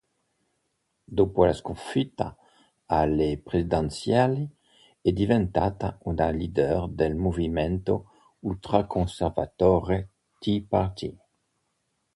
[1.19, 2.35] Dopo la sconfitta
[2.87, 4.49] alle presidenziali,
[4.99, 8.09] è diventata una leader del movimento
[8.39, 10.09] ultraconservatore
[10.39, 11.15] Tea Party.